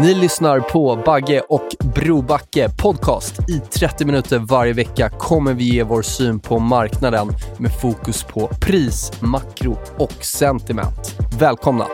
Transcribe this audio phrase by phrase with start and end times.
[0.00, 3.50] Ni lyssnar på Bagge och Brobacke podcast.
[3.50, 8.50] I 30 minuter varje vecka kommer vi ge vår syn på marknaden med fokus på
[8.60, 11.16] pris, makro och sentiment.
[11.38, 11.86] Välkomna!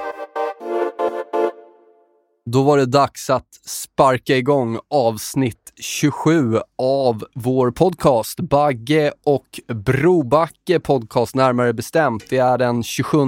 [2.50, 10.80] Då var det dags att sparka igång avsnitt 27 av vår podcast Bagge och Brobacke
[10.80, 12.24] podcast närmare bestämt.
[12.30, 13.18] Det är den 27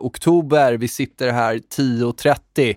[0.00, 0.72] oktober.
[0.74, 2.76] Vi sitter här 10.30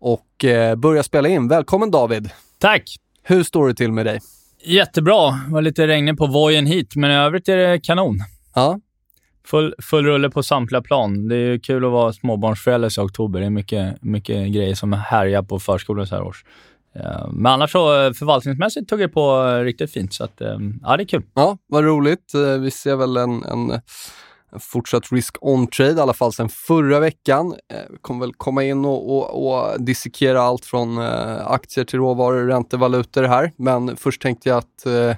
[0.00, 1.48] och eh, börjar spela in.
[1.48, 2.30] Välkommen David!
[2.58, 2.82] Tack!
[3.22, 4.20] Hur står det till med dig?
[4.64, 5.30] Jättebra.
[5.30, 8.18] Det var lite regnig på vojen hit, men i övrigt är det kanon.
[8.54, 8.80] Ja.
[9.46, 11.28] Full, full rulle på samtliga plan.
[11.28, 13.40] Det är kul att vara småbarnsförälder i oktober.
[13.40, 16.44] Det är mycket, mycket grejer som härjar på förskolan så här års.
[16.94, 20.40] Eh, Men annars så eh, förvaltningsmässigt tog det på riktigt fint, så att,
[20.82, 21.22] ja, det är kul.
[21.34, 22.32] Ja, vad roligt.
[22.60, 23.80] Vi ser väl en, en
[24.58, 27.54] fortsatt risk on trade, i alla fall sedan förra veckan.
[27.72, 31.98] Eh, Vi kommer väl komma in och, och, och dissekera allt från eh, aktier till
[31.98, 33.52] råvaror, räntevalutor här.
[33.56, 35.16] Men först tänkte jag att eh,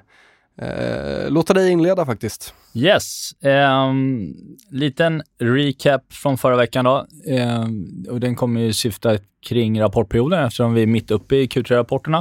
[0.68, 2.54] eh, låta dig inleda faktiskt.
[2.74, 3.32] Yes.
[3.40, 4.34] Um,
[4.70, 7.06] liten recap från förra veckan då.
[7.26, 12.18] Ehm, och den kommer ju syfta kring rapportperioden eftersom vi är mitt uppe i Q3-rapporterna.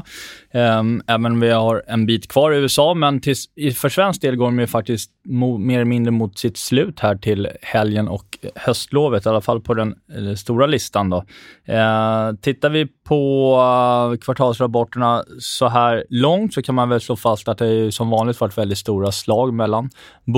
[0.54, 3.46] Um, ehm, även om vi har en bit kvar i USA, men tills,
[3.76, 7.16] för svensk del går de ju faktiskt mo, mer eller mindre mot sitt slut här
[7.16, 11.10] till helgen och höstlovet, i alla fall på den eh, stora listan.
[11.10, 11.18] Då.
[11.18, 13.54] Uh, tittar vi på
[14.12, 18.10] uh, kvartalsrapporterna så här långt så kan man väl slå fast att det är som
[18.10, 19.90] vanligt varit väldigt stora slag mellan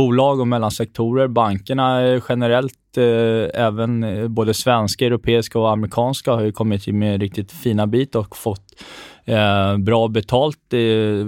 [0.03, 1.28] bolag och mellan sektorer.
[1.28, 7.52] Bankerna generellt, eh, även eh, både svenska, europeiska och amerikanska, har ju kommit med riktigt
[7.52, 8.84] fina bit och fått
[9.25, 10.78] eh, bra betalt i,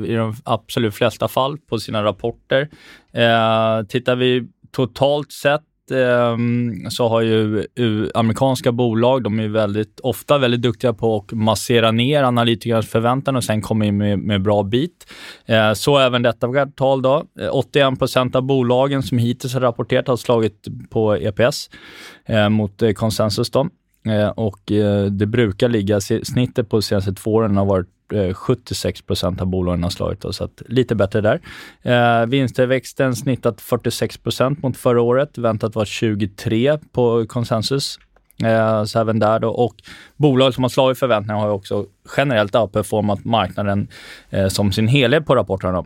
[0.08, 2.70] i de absolut flesta fall på sina rapporter.
[3.14, 7.68] Eh, tittar vi totalt sett Ehm, så har ju
[8.14, 13.44] amerikanska bolag, de är väldigt, ofta väldigt duktiga på att massera ner analytikernas förväntan och
[13.44, 15.08] sen komma in med, med bra bit.
[15.46, 17.26] Eh, så även detta kvartal då.
[17.40, 21.70] Eh, 81 procent av bolagen som hittills har rapporterat har slagit på EPS
[22.26, 23.68] eh, mot konsensus då.
[24.36, 24.60] Och
[25.12, 29.48] det brukar ligga, snittet på de senaste två åren har varit Eh, 76 procent av
[29.48, 31.42] bolagen har slagit oss, så att lite bättre där.
[31.82, 38.00] Eh, vinsttillväxten snittat 46 procent mot förra året, väntat var 23 på konsensus.
[38.44, 39.50] Eh, så även där då.
[39.50, 39.76] Och
[40.18, 41.86] bolag som har slagit förväntningarna har också
[42.18, 43.88] generellt outperformat marknaden
[44.30, 45.86] eh, som sin helhet på rapporterna.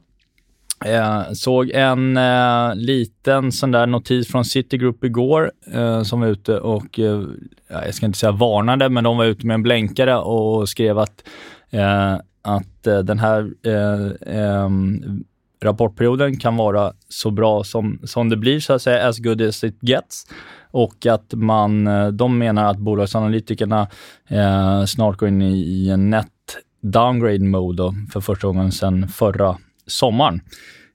[0.86, 6.59] Eh, såg en eh, liten sån där notis från Citigroup igår eh, som var ute
[6.59, 7.24] och, eh,
[7.68, 11.24] jag ska inte säga varnade, men de var ute med en blänkare och skrev att,
[11.72, 15.24] Eh, att eh, den här eh, ehm,
[15.63, 19.63] rapportperioden kan vara så bra som, som det blir, så att säga, as good as
[19.63, 20.25] it gets.
[20.72, 23.88] Och att man, eh, de menar att bolagsanalytikerna
[24.28, 26.28] eh, snart går in i, i en net
[26.81, 29.57] downgrade mode då, för första gången sedan förra
[29.88, 30.41] sommaren.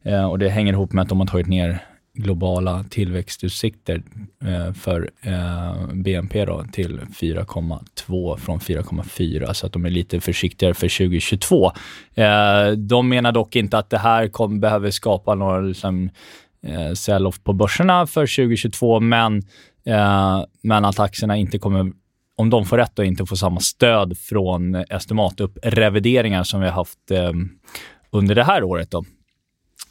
[0.04, 1.82] Eh, och det hänger ihop med att de har tagit ner
[2.14, 4.02] globala tillväxtutsikter
[4.44, 10.74] eh, för eh, BNP då, till 4,2 från 4,4 så att de är lite försiktigare
[10.74, 11.72] för 2022.
[12.14, 16.10] Eh, de menar dock inte att det här kom, behöver skapa några liksom,
[16.66, 19.42] eh, sell-off på börserna för 2022, men,
[19.86, 21.92] eh, men att aktierna inte kommer
[22.36, 27.10] om de får rätt och inte får samma stöd från estimatupprevideringar som vi har haft
[27.10, 27.32] eh,
[28.10, 28.90] under det här året.
[28.90, 29.04] Då.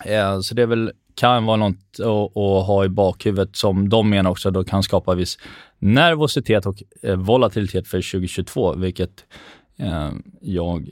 [0.05, 2.33] Eh, så det är väl, kan vara något att,
[2.67, 5.37] ha i bakhuvudet som de menar också då kan skapa viss
[5.79, 9.25] nervositet och eh, volatilitet för 2022, vilket
[9.79, 10.11] eh,
[10.41, 10.89] jag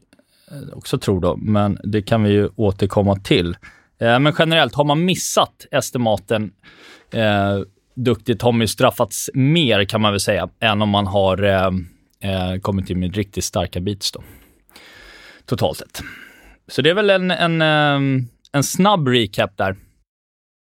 [0.51, 3.57] eh, också tror då, men det kan vi ju återkomma till.
[3.99, 6.51] Eh, men generellt, har man missat estimaten
[7.13, 7.59] eh,
[7.95, 11.71] duktigt har man ju straffats mer kan man väl säga, än om man har eh,
[12.31, 14.23] eh, kommit in med riktigt starka beats då.
[15.45, 16.01] Totalt sett.
[16.67, 17.61] Så det är väl en, en,
[18.51, 19.75] en snabb recap där.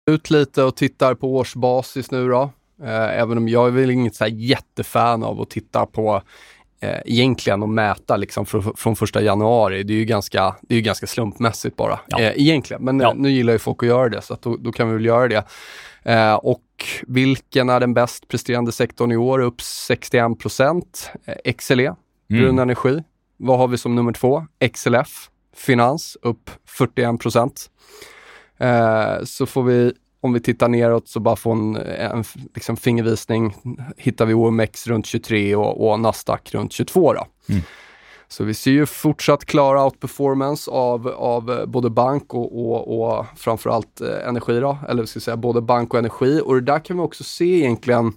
[0.05, 2.41] Ut lite och tittar på årsbasis nu då.
[2.83, 6.21] Eh, även om jag är väl inget så jättefan av att titta på
[6.79, 9.83] eh, egentligen och mäta liksom från, från första januari.
[9.83, 12.19] Det är ju ganska, det är ganska slumpmässigt bara Ja.
[12.19, 12.83] eh, egentligen.
[12.83, 13.13] Men Ja.
[13.15, 15.27] nu gillar ju folk att göra det så att då, då kan vi väl göra
[15.27, 15.43] det.
[16.03, 16.61] Eh, och
[17.07, 19.39] vilken är den bäst presterande sektorn i år?
[19.39, 21.11] Upp 61 procent.
[21.25, 21.95] Eh, XLE,
[22.29, 23.03] brun energi.
[23.37, 24.45] Vad har vi som nummer två?
[24.73, 27.69] XLF, finans, upp 41 procent.
[28.57, 32.23] Eh, så får vi, om vi tittar neråt, så bara få en, en
[32.55, 33.55] liksom fingervisning.
[33.97, 37.25] Hittar vi OMX runt 23 och, och Nasdaq runt 22 då.
[38.27, 43.25] Så vi ser ju fortsatt klara outperformance av, av eh, både bank och, och, och
[43.35, 46.41] framförallt eh, energi då, eller ska säga både bank och energi.
[46.45, 48.13] Och det där kan vi också se egentligen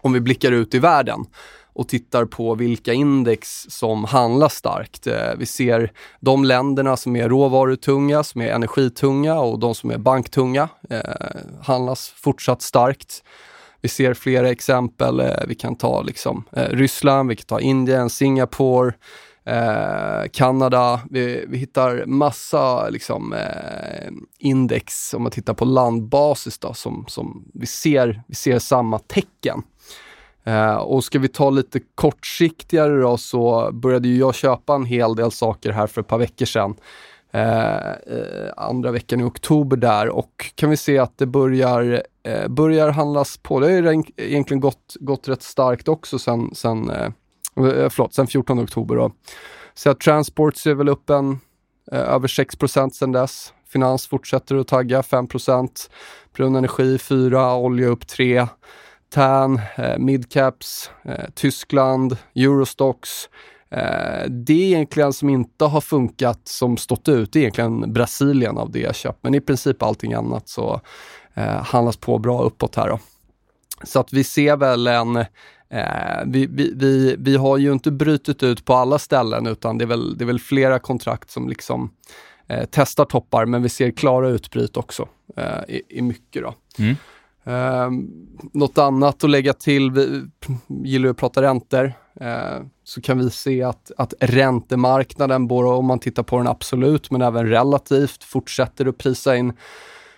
[0.00, 1.24] om vi blickar ut i världen
[1.72, 5.06] och tittar på vilka index som handlar starkt.
[5.06, 9.98] Eh, vi ser de länderna som är råvarutunga, som är energitunga och de som är
[9.98, 11.00] banktunga eh,
[11.62, 13.22] handlas fortsatt starkt.
[13.80, 15.20] Vi ser flera exempel.
[15.20, 18.94] Eh, vi kan ta liksom, eh, Ryssland, vi kan ta Indien, Singapore,
[19.44, 21.00] eh, Kanada.
[21.10, 27.50] Vi, vi hittar massa liksom, eh, index, om man tittar på landbasis, då, som, som
[27.54, 29.62] vi, ser, vi ser samma tecken.
[30.44, 35.14] Eh, och ska vi ta lite kortsiktigare då så började ju jag köpa en hel
[35.14, 36.74] del saker här för ett par veckor sedan.
[37.34, 42.48] Eh, eh, andra veckan i oktober där och kan vi se att det börjar, eh,
[42.48, 43.60] börjar handlas på.
[43.60, 47.04] Det har ju egentligen gått, gått rätt starkt också sen, sen, eh,
[47.56, 48.96] eh förlåt, sen 14 oktober.
[48.96, 49.12] Då.
[49.74, 51.38] Så att Transports är väl upp en,
[51.92, 53.52] eh, över 6% sen dess.
[53.72, 55.28] Finans fortsätter att tagga 5
[56.36, 58.46] Brun energi 4, olja upp 3.
[59.12, 63.28] TAN, eh, midcaps, eh, Tyskland, Eurostox.
[63.70, 68.58] Eh, det är egentligen som inte har funkat som stått ut, det är egentligen Brasilien
[68.58, 69.18] av det jag köpt.
[69.22, 70.80] Men i princip allting annat så
[71.34, 72.98] eh, handlas på bra uppåt här då.
[73.84, 75.26] Så att vi ser väl en, eh,
[76.26, 79.86] vi, vi, vi, vi har ju inte brutit ut på alla ställen utan det är
[79.86, 81.90] väl, det är väl flera kontrakt som liksom
[82.48, 86.54] eh, testar toppar men vi ser klara utbryt också eh, i, i mycket då.
[86.78, 86.96] Mm.
[87.44, 87.90] Eh,
[88.52, 90.22] något annat att lägga till, vi
[90.84, 95.86] gillar ju att prata räntor, eh, så kan vi se att, att räntemarknaden, både om
[95.86, 99.52] man tittar på den absolut men även relativt, fortsätter att prisa in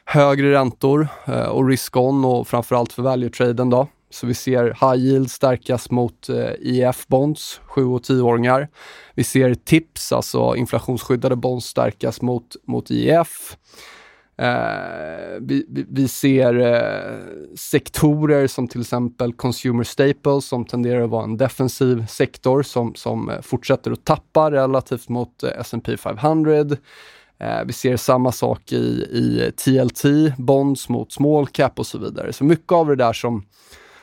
[0.05, 3.88] högre räntor eh, och risk-on och framförallt för value-traden då.
[4.11, 8.69] Så vi ser high yield stärkas mot eh, IF-bonds, 7 och 10-åringar.
[9.15, 13.56] Vi ser TIPS, alltså inflationsskyddade bonds, stärkas mot, mot IF.
[14.37, 21.11] Eh, vi, vi, vi ser eh, sektorer som till exempel consumer staples som tenderar att
[21.11, 26.57] vara en defensiv sektor som, som eh, fortsätter att tappa relativt mot S&P 500.
[27.39, 28.77] Eh, vi ser samma sak i,
[29.11, 32.33] i TLT, bonds mot small cap och så vidare.
[32.33, 33.45] Så mycket av det där som,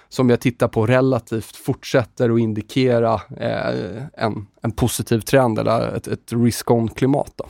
[0.10, 3.22] som jag tittar på relativt fortsätter att indikera
[4.14, 7.34] en, en positiv trend eller ett, ett risk-on-klimat.
[7.36, 7.46] Då.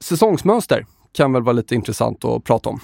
[0.00, 2.80] Säsongsmönster kan väl vara lite intressant att prata om.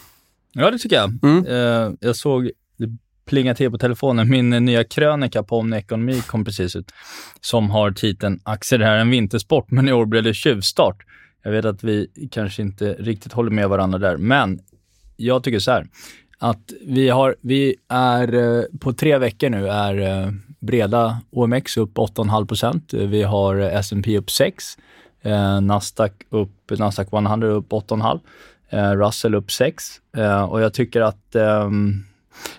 [0.53, 1.19] Ja, det tycker jag.
[1.23, 1.47] Mm.
[1.47, 2.89] Eh, jag såg, det
[3.27, 6.93] plingade till på telefonen, min nya krönika på Omni Ekonomi kom precis ut,
[7.41, 10.97] som har titeln “Aktier är en vintersport, men i år blev det tjuvstart”.
[11.43, 14.61] Jag vet att vi kanske inte riktigt håller med varandra där, men
[15.17, 15.87] jag tycker så här,
[16.39, 21.99] att vi, har, vi är eh, på tre veckor nu är eh, breda OMX upp
[21.99, 24.65] 8,5% Vi har eh, S&P upp 6
[25.23, 28.21] eh, Nasdaq upp, Nasdaq 100 upp 8,5
[28.71, 29.85] eh, Russell upp 6
[30.17, 32.05] eh, och jag tycker att ehm,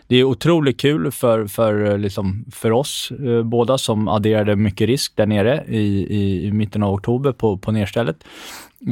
[0.07, 4.87] det är otroligt kul för, för, eh, liksom, för oss eh, båda som adderade mycket
[4.87, 8.23] risk där nere i, i, i mitten av oktober på, på nedstället.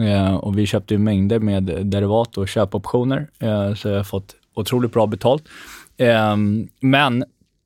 [0.04, 4.36] Eh, och vi köpte ju mängder med derivat och köpoptioner, eh, så jag har fått
[4.54, 5.44] otroligt bra betalt.
[5.98, 6.36] Eh,
[6.80, 7.24] men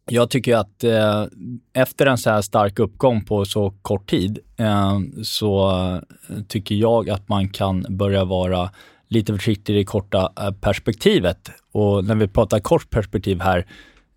[0.10, 1.26] jag tycker att eh,
[1.74, 5.72] efter en så här stark uppgång på så kort tid eh, så
[6.48, 8.70] tycker jag att man kan börja vara
[9.14, 11.50] lite försiktig i det korta eh, perspektivet.
[11.72, 13.66] Och när vi pratar kort perspektiv här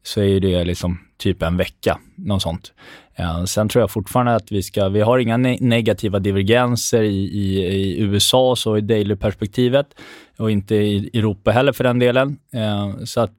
[0.03, 2.73] så är det liksom typ en vecka, något sånt.
[3.15, 7.25] Eh, sen tror jag fortfarande att vi ska, vi har inga ne negativa divergenser i,
[7.25, 9.87] i, i USA så i daily-perspektivet
[10.39, 12.39] och inte i Europa heller för den delen.
[12.53, 13.35] Eh, så att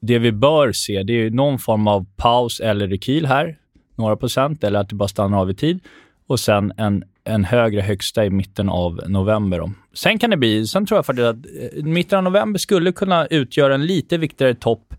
[0.00, 3.56] det vi bör se, det är någon form av paus eller rekyl här,
[3.96, 5.80] några procent, eller att det bara stannar av i tid.
[6.26, 9.58] Och sen en, en högre högsta i mitten av november.
[9.58, 9.72] Då.
[9.92, 13.26] Sen kan det bli, sen tror jag faktiskt att eh, mitten av november skulle kunna
[13.26, 14.94] utgöra en lite viktigare topp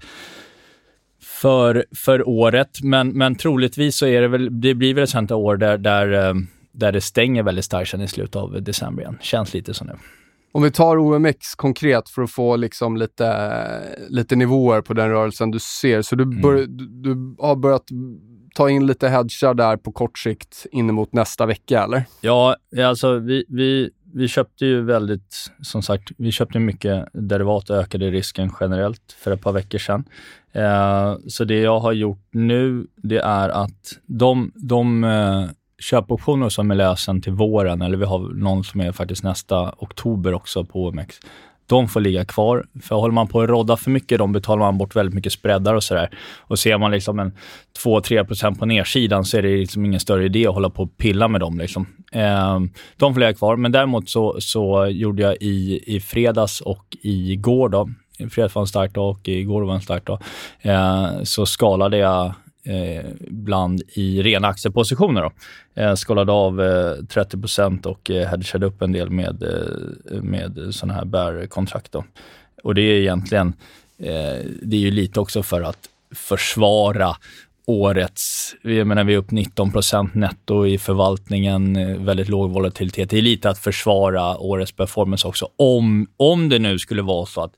[1.41, 2.83] för, för året.
[2.83, 6.29] Men, men troligtvis så är det väl, det blir väl ett sånt år där, där,
[6.29, 6.33] eh,
[6.71, 9.17] där det stänger väldigt starkt sen i slutet av december igen.
[9.21, 9.93] Känns lite så nu.
[10.51, 13.27] Om vi tar OMX konkret för att få liksom lite,
[14.09, 16.01] lite nivåer på den rörelsen du ser.
[16.01, 16.41] Så du, Mm.
[16.41, 17.83] bör, du, du har börjat
[18.55, 22.03] ta in lite hedgar där på kort sikt in mot nästa vecka, eller?
[22.21, 22.55] Ja,
[22.85, 28.11] alltså vi, vi, vi köpte ju väldigt, som sagt, vi köpte mycket derivat och ökade
[28.11, 30.03] risken generellt för ett par veckor sedan.
[30.53, 35.45] Eh, så det jag har gjort nu, det är att de, de eh,
[35.81, 40.33] köpoptioner som är lösen till våren, eller vi har någon som är faktiskt nästa oktober
[40.33, 41.19] också på OMX,
[41.71, 42.65] de får ligga kvar.
[42.81, 45.73] För håller man på att rodda för mycket, de betalar man bort väldigt mycket spreadar
[45.73, 46.09] och sådär.
[46.39, 47.31] Och ser man liksom en
[47.83, 51.27] 2-3% på nedsidan så är det liksom ingen större idé att hålla på och pilla
[51.27, 51.57] med dem.
[51.57, 51.85] Liksom.
[52.11, 52.59] Eh,
[52.97, 57.69] de får ligga kvar, men däremot så, så gjorde jag i, i fredags och igår
[57.69, 60.21] då, i fredags var en stark dag och igår var en stark dag,
[60.61, 62.33] eh, så skalade jag
[62.63, 65.21] eh, bland i rena aktiepositioner.
[65.21, 65.31] Då.
[65.81, 70.93] Eh, skalade av eh, 30% och eh, hedgade upp en del med, eh, med sådana
[70.93, 71.91] här bärkontrakt.
[71.91, 72.03] Då.
[72.63, 73.47] Och det är egentligen,
[73.97, 77.15] eh, det är ju lite också för att försvara
[77.65, 83.09] årets, jag menar vi är upp 19% netto i förvaltningen, eh, väldigt låg volatilitet.
[83.09, 85.49] Det är lite att försvara årets performance också.
[85.55, 87.53] Om, om det nu skulle vara så att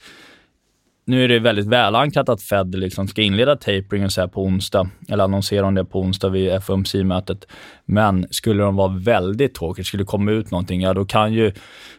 [1.06, 4.90] nu är det väldigt välankrat att Fed liksom ska inleda tapering så här på onsdag,
[5.10, 7.48] eller annonsera om det på onsdag vid FOMC-mötet.
[7.86, 11.52] Men skulle de vara väldigt tråkigt, skulle det komma ut någonting, ja då kan ju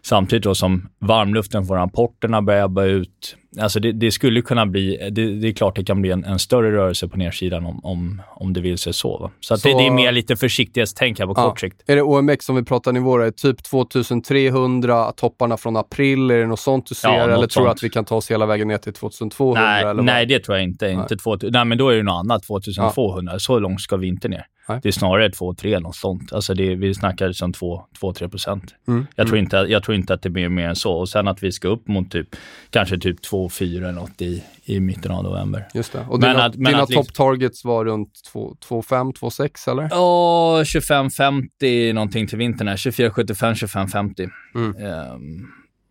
[0.02, 5.10] samtidigt då som varmluften från rapporterna börjar ebba ut, alltså det, det skulle kunna bli,
[5.12, 8.22] det, det är klart det kan bli en, en större rörelse på nedsidan om, om,
[8.28, 9.18] om det vill sig så.
[9.18, 9.30] Va?
[9.40, 11.82] Så, att Så- Det, det är mer lite försiktighetstänk här på kort sikt.
[11.86, 16.60] Är det OMX om vi pratar nivåer, typ 2300, topparna från april, är det något
[16.60, 17.08] sånt du ser?
[17.08, 19.62] Ja, eller tror du att vi kan ta oss hela vägen ner till 2200?
[19.62, 20.04] Nej, eller vad?
[20.04, 20.88] nej, det tror jag inte.
[20.88, 22.42] inte 2000, nej, men då är det något annat.
[22.42, 23.38] 2200.
[23.38, 24.46] Så långt ska vi inte ner.
[24.68, 24.80] Nej.
[24.82, 26.32] Det är snarare 2-3, något sånt.
[26.32, 28.74] Alltså det, vi snackar som 2-3 procent.
[28.88, 29.06] Mm.
[29.16, 30.92] Jag, tror inte, jag tror inte att det blir mer än så.
[30.92, 32.28] Och sen att vi ska upp mot typ,
[32.70, 35.68] kanske typ 2-4 eller något i, i mitten av november.
[35.74, 36.06] Just det.
[36.08, 39.88] Och Men dina, att- men dina liksom- top targets var runt 2,5, 2,6 eller?
[39.90, 42.76] Ja, 25-50 någonting till vintern här.
[42.76, 44.30] 24-75, 25-50.
[44.54, 44.76] Mm.
[44.76, 45.46] Ehm,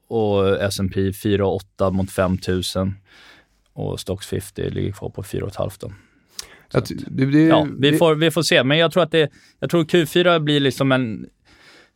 [0.08, 2.96] och S&P 4,8 mot 5000.
[3.74, 5.92] Och Stocks 50 ligger kvar på 4,5 då.
[6.74, 8.64] Att- det, det, Ja, vi det- får, vi får se.
[8.64, 11.26] Men jag tror att det, jag tror Q4 blir liksom en...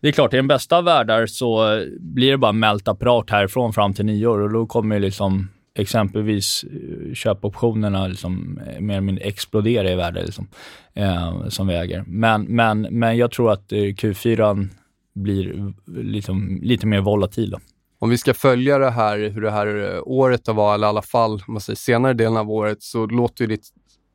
[0.02, 3.94] Det är klart, i den bästa av världar så blir det bara mältapparat härifrån fram
[3.94, 5.48] till nyår och då kommer liksom
[5.80, 10.48] exempelvis eh, köpoptionerna liksom eh, mer eller mindre explodera i värde liksom,
[10.94, 12.04] eh, som vi äger.
[12.08, 14.68] Men, men, men jag tror att eh, Q4
[15.16, 17.50] blir liksom, lite mer volatil.
[17.50, 17.60] Då.
[18.00, 21.02] Om vi ska följa det här, hur det här året har varit, eller i alla
[21.02, 23.68] fall man säger, senare delen av året, så låter ju ditt,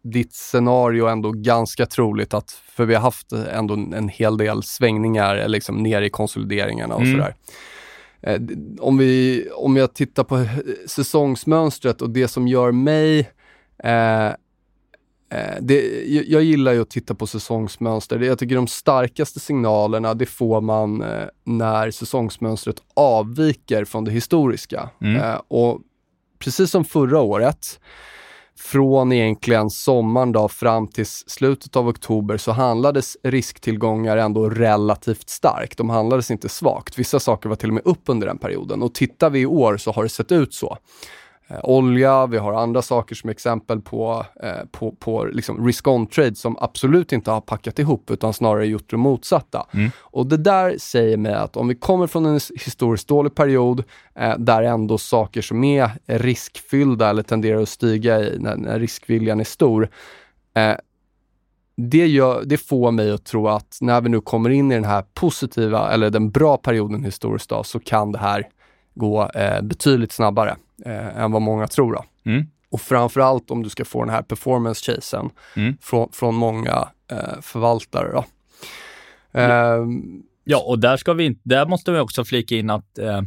[0.02, 5.48] ditt scenario ändå ganska troligt att, för vi har haft ändå en hel del svängningar
[5.48, 7.12] liksom ner i konsolideringarna och Mm.
[7.12, 7.34] sådär.
[8.22, 8.40] Eh,
[8.80, 10.48] Om, vi, om jag tittar på eh,
[10.86, 13.30] säsongsmönstret och det som gör mig
[13.84, 14.34] eh, eh,
[15.60, 18.18] det, jag, gillar ju att titta på säsongsmönster.
[18.18, 24.90] Jag tycker de starkaste signalerna, det får man eh, när säsongsmönstret avviker från det historiska.
[25.00, 25.16] Mm.
[25.22, 25.80] Eh, och
[26.38, 27.80] precis som förra året,
[28.58, 35.78] från egentligen sommaren då fram till slutet av oktober så handlades risktillgångar ändå relativt starkt.
[35.78, 36.98] De handlades inte svagt.
[36.98, 39.76] Vissa saker var till och med upp under den perioden och tittar vi i år
[39.76, 40.78] så har det sett ut så.
[41.48, 46.34] Eh, olja, vi har andra saker som exempel på, eh, på, på liksom risk-on trade
[46.34, 49.66] som absolut inte har packat ihop utan snarare gjort det motsatta.
[49.74, 49.90] Mm.
[49.98, 53.84] Och det där säger mig att om vi kommer från en his- historiskt dålig period
[54.14, 59.40] eh, där ändå saker som är riskfyllda eller tenderar att stiga i när, när riskviljan
[59.40, 59.88] är stor,
[61.76, 64.84] det, gör, det får mig att tro att när vi nu kommer in i den
[64.84, 68.48] här positiva eller den bra perioden historiskt då, så kan det här
[68.94, 71.92] gå eh, betydligt snabbare eh, än vad många tror.
[71.92, 72.04] Då.
[72.30, 72.46] Mm.
[72.70, 75.76] Och framförallt om du ska få den här performance-chasen Mm.
[75.80, 78.12] från, från många eh, förvaltare.
[78.12, 78.24] Då.
[79.40, 83.22] Ehm, Ja, och där, ska vi, där måste vi också flika in att eh,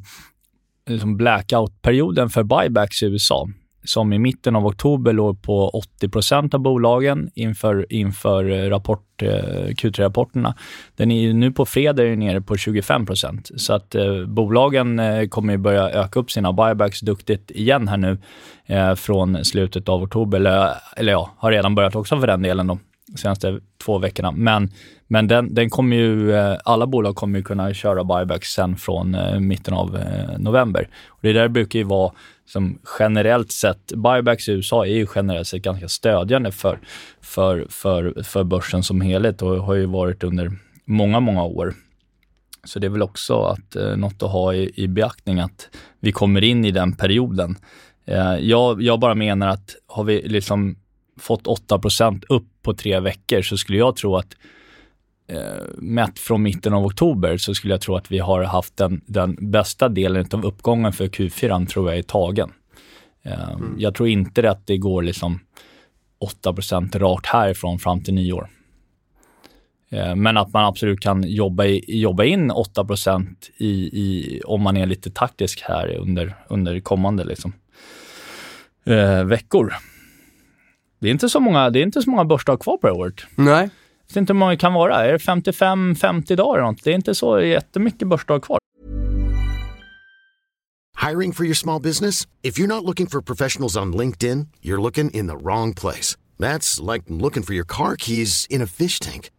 [0.86, 3.48] liksom blackout-perioden för buybacks i USA,
[3.86, 9.30] som i mitten av oktober låg på 80% av bolagen inför, inför eh, rapport, eh,
[9.68, 10.54] Q3-rapporterna.
[10.96, 15.28] Den är ju nu på fredag är nere på 25% Så att eh, bolagen eh,
[15.28, 18.18] kommer ju börja öka upp sina buybacks duktigt igen här nu
[18.66, 22.68] eh, från slutet av oktober, eller, eller ja, har redan börjat också för den delen
[22.68, 22.80] då
[23.18, 24.32] senaste två veckorna.
[24.32, 24.70] Men,
[25.08, 29.16] men den, den kommer ju, eh, alla bolag kommer ju kunna köra buybacks sen från
[29.16, 30.90] eh, mitten av eh, november.
[31.08, 32.12] Och det där brukar ju vara
[32.46, 36.80] som generellt sett, buybacks i USA är ju generellt sett ganska stödjande för,
[37.22, 40.52] för, för, för börsen som helhet och har ju varit under
[40.86, 41.74] många, många år.
[42.64, 45.70] Så det är väl också att, eh, något att ha i, i beaktning att
[46.00, 47.56] vi kommer in i den perioden.
[48.06, 50.76] Eh, jag, jag bara menar att har vi liksom
[51.20, 54.36] fått 8% upp på tre veckor så skulle jag tro att
[55.28, 59.02] eh, mätt från mitten av oktober så skulle jag tro att vi har haft den,
[59.06, 62.52] den bästa delen av uppgången för Q4 tror jag är tagen.
[63.24, 63.76] Eh, mm.
[63.78, 65.40] Jag tror inte att det går liksom
[66.44, 68.50] 8% rakt härifrån fram till nyår.
[69.90, 72.88] Eh, men att man absolut kan jobba, i, jobba in 8
[73.58, 77.54] i, i, om man är lite taktisk här under, under kommande liksom,
[78.86, 79.74] eh, veckor.
[81.06, 83.22] Det är inte så många, det är inte så många börsdagar kvar på året.
[83.36, 83.70] Nej.
[84.08, 85.06] Jag vet inte hur många det kan vara.
[85.06, 86.84] Är det 55-50 dagar eller något?
[86.84, 88.60] Det är inte så jättemycket börsdagar kvar.
[91.10, 92.28] Hiring for your small business?
[92.44, 96.18] If you're not looking for professionals on LinkedIn, you're looking in the wrong place.
[96.40, 99.30] That's like looking for your car keys in a fish tank.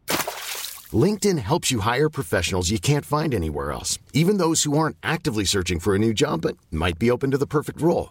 [1.04, 5.44] LinkedIn helps you hire professionals you can't find anywhere else, even those who aren't actively
[5.44, 8.11] searching for a new job but might be open to the perfect role.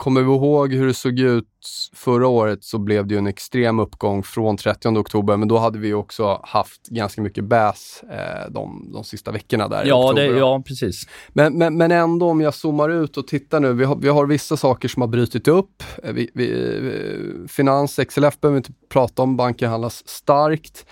[0.00, 1.46] Kommer vi ihåg hur det såg ut
[1.94, 5.78] förra året så blev det ju en extrem uppgång från 30 oktober, men då hade
[5.78, 10.12] vi också haft ganska mycket bäs eh, de, de sista veckorna där ja.
[10.12, 11.08] Det, ja, precis.
[11.28, 14.26] Men, men, men ändå om jag zoomar ut och tittar nu, vi har, vi har
[14.26, 15.82] vissa saker som har brutit upp.
[16.02, 20.86] Eh, vi, vi, finans, XLF behöver vi inte prata om, banken handlas starkt.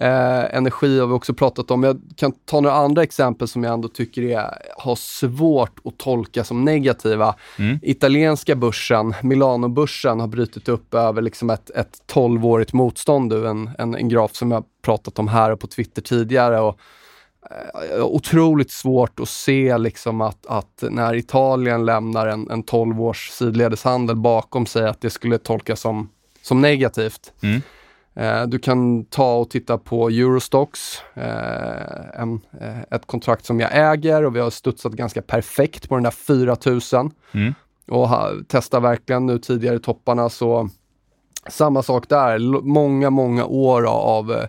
[0.00, 1.82] Eh, energi har vi också pratat om.
[1.82, 6.44] Jag kan ta några andra exempel som jag ändå tycker är, har svårt att tolka
[6.44, 7.34] som negativa.
[7.58, 7.78] Mm.
[7.82, 13.32] Italienska börsen, Milano-börsen, har brutit upp över liksom ett, ett 12-årigt motstånd.
[13.32, 16.60] En, en, en graf som jag pratat om här och på Twitter tidigare.
[16.60, 16.78] Och,
[17.50, 23.30] eh, otroligt svårt att se liksom att, att när Italien lämnar en, en 12 års
[23.30, 26.08] sidledeshandel bakom sig, att det skulle tolkas som,
[26.42, 27.32] som negativt.
[27.42, 27.62] Mm.
[28.14, 33.70] Eh, du kan ta och titta på Eurostox, eh, en, eh, ett kontrakt som jag
[33.72, 37.10] äger och vi har studsat ganska perfekt på den där 4000.
[37.32, 37.54] Mm.
[37.88, 40.68] Och ha, testa verkligen nu tidigare topparna så
[41.48, 44.46] samma sak där, många, många år av,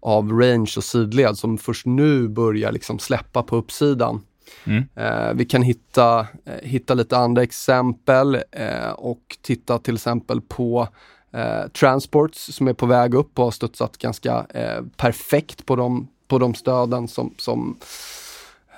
[0.00, 4.20] av range och sidled som först nu börjar liksom släppa på uppsidan.
[4.64, 4.84] Mm.
[4.94, 6.26] Eh, vi kan hitta,
[6.62, 10.88] hitta lite andra exempel eh, och titta till exempel på
[11.34, 16.08] eh, Transports som är på väg upp och har studsat ganska eh, perfekt på de,
[16.28, 17.76] på de stöden som, som,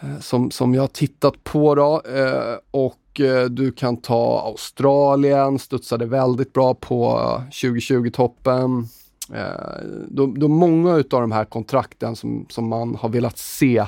[0.01, 1.75] eh, som, som jag har tittat på.
[1.75, 2.03] Då.
[2.15, 2.97] Eh, och
[3.51, 8.89] du kan ta Australien, studsade väldigt bra på 2020-toppen.
[9.35, 13.87] Eh, då, då många utav de här kontrakten som, som man har velat se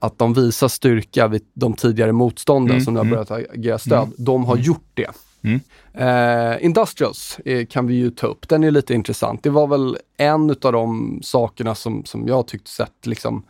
[0.00, 3.24] att de visar styrka vid de tidigare motstånden mm, som nu har mm.
[3.24, 4.02] börjat agera stöd.
[4.02, 4.64] Mm, de har mm.
[4.64, 5.10] gjort det.
[5.44, 5.60] Mm.
[5.94, 8.48] Eh, Industrials eh, kan vi ju ta upp.
[8.48, 9.42] Den är lite intressant.
[9.42, 13.44] Det var väl en av de sakerna som, som jag tyckte sett liksom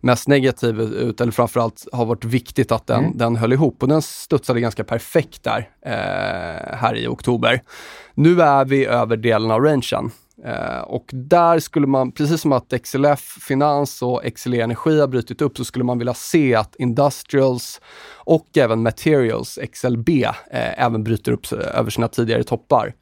[0.00, 3.18] mest negativ ut, eller framförallt har varit viktigt att den, mm.
[3.18, 7.62] den höll ihop och den studsade ganska perfekt där eh, här i oktober.
[8.14, 10.10] Nu är vi över delen av rangen.
[10.44, 15.42] Eh, och där skulle man, precis som att XLF Finans och XLE Energi har brutit
[15.42, 17.80] upp, så skulle man vilja se att Industrials
[18.14, 22.94] och även Materials, XLB, eh, även bryter upp över sina tidigare toppar.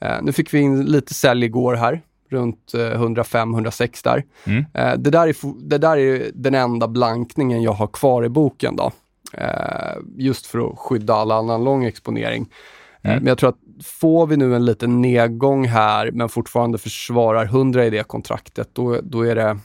[0.00, 4.24] Eh, nu fick vi in lite sälj igår här, runt 105-106 där.
[4.44, 4.64] Mm.
[5.02, 5.34] det, där är,
[5.68, 8.92] det där är den enda blankningen jag har kvar i boken då.
[10.16, 12.46] just för att skydda all annan lång exponering.
[13.02, 13.18] Mm.
[13.18, 17.86] Men jag tror att får vi nu en liten nedgång här, men fortfarande försvarar 100
[17.86, 19.58] i det kontraktet, då, då är det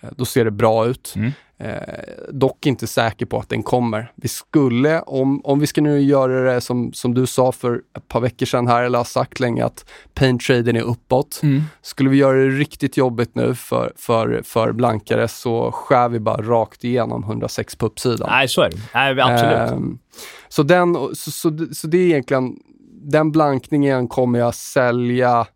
[0.00, 1.14] eh, då ser det bra ut.
[1.16, 1.32] Mm.
[1.60, 4.12] Eh, dock inte säker på att den kommer.
[4.14, 8.08] Vi skulle, om, om vi ska nu göra det som, som du sa för ett
[8.08, 11.40] par veckor sedan här, eller har sagt länge att pain-traden är uppåt.
[11.42, 11.62] Mm.
[11.82, 16.42] Skulle vi göra det riktigt jobbigt nu för, för, för blankare så skär vi bara
[16.42, 18.28] rakt igenom 106 på uppsidan.
[18.30, 18.76] Nej, så är det.
[18.94, 19.70] Nej, absolut.
[19.70, 19.98] Ehm,
[20.48, 22.56] så, den, så, så, så det är egentligen,
[23.10, 25.46] den blankningen kommer jag sälja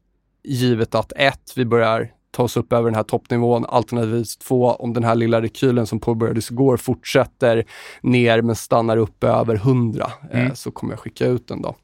[0.45, 3.65] givet att ett, vi börjar ta oss upp över den här toppnivån.
[3.69, 7.65] Alternativt två, om den här lilla rekylen som påbörjades igår fortsätter
[8.01, 10.57] ner men stannar upp över 100 eh, Mm.
[10.57, 11.77] så kommer jag skicka ut den då.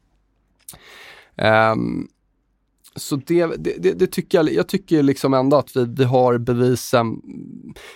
[1.37, 2.09] Ehm,
[2.98, 7.22] så det, det, det, tycker jag, jag tycker liksom ändå att vi, vi har bevisen.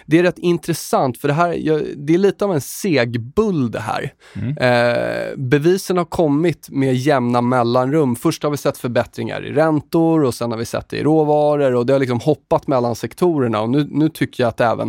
[0.07, 3.81] Det är rätt intressant för det här, jag, det är lite av en segbull det
[3.81, 4.13] här.
[4.35, 4.57] Mm.
[4.59, 8.17] Eh, bevisen har kommit med jämna mellanrum.
[8.17, 11.75] Först har vi sett förbättringar i räntor och sen har vi sett det i råvaror
[11.75, 14.89] och det har liksom hoppat mellan sektorerna och nu, nu tycker jag att även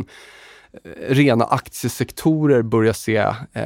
[0.74, 3.18] eh, rena aktiesektorer börjar se
[3.54, 3.64] eh,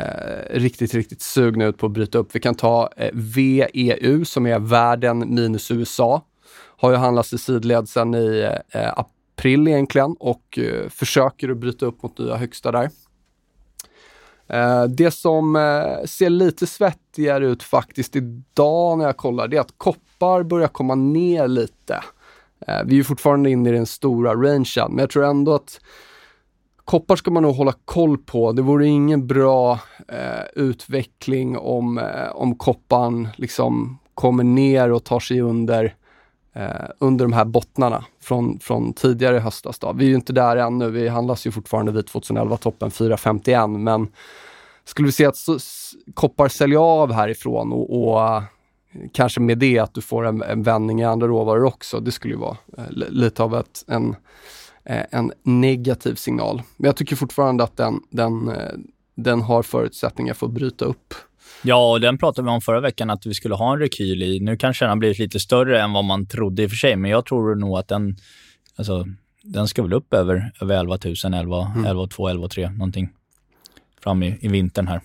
[0.52, 2.36] riktigt, riktigt sugna ut på att bryta upp.
[2.36, 6.24] Vi kan ta eh, VEU som är världen minus USA.
[6.78, 11.86] Har ju handlats i sidled sedan i eh, april egentligen och eh, försöker att bryta
[11.86, 12.90] upp mot nya högsta där.
[14.48, 19.62] Eh, det som eh, ser lite svettigare ut faktiskt idag när jag kollar, det är
[19.62, 22.04] att koppar börjar komma ner lite.
[22.68, 25.82] Eh, vi är ju fortfarande inne i den stora rangen, men jag tror ändå att
[26.86, 28.52] koppar ska man nog hålla koll på.
[28.52, 35.20] Det vore ingen bra eh, utveckling om, eh, om koppan liksom kommer ner och tar
[35.20, 35.96] sig under
[36.58, 39.80] eh, under de här bottnarna från, från tidigare i höstas.
[39.80, 39.94] Då.
[39.94, 44.08] Vi är ju inte där ännu, vi handlas ju fortfarande vid 2011-toppen 451 men
[44.86, 45.60] skulle vi se att så,
[46.14, 48.44] koppar säljer av härifrån och, och eh,
[49.14, 52.34] kanske med det att du får en, en vändning i andra råvaror också, det skulle
[52.34, 54.16] ju vara eh, lite av ett, en,
[54.84, 56.62] eh, en negativ signal.
[56.78, 58.74] Men jag tycker fortfarande att den, den, eh,
[59.16, 61.14] den har förutsättningar för att bryta upp.
[61.62, 64.40] Ja, och den pratade vi om förra veckan att vi skulle ha en rekyl i.
[64.40, 66.96] Nu kanske den har blivit lite större än vad man trodde i och för sig,
[66.96, 68.16] men jag tror nog att den,
[68.76, 69.06] alltså,
[69.44, 73.10] den ska väl upp över, över 11 000, 11, 11 2, 11 3 någonting
[74.04, 75.02] fram i, i vintern här.